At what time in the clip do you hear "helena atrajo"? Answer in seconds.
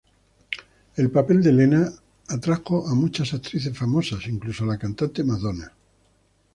1.51-2.87